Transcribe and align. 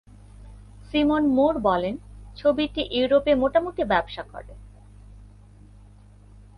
Simon 0.89 1.23
Moore 1.27 1.53
বলেন 1.59 1.95
ছবিটি 2.35 2.81
ইউরোপে 2.91 3.33
মোটামুটি 3.35 3.83
ব্যবসা 3.83 4.23
করে। 4.23 4.53